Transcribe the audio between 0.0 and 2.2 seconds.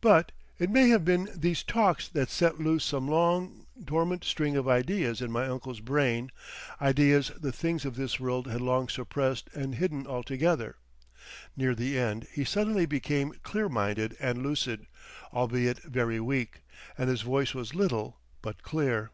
But it may have been these talks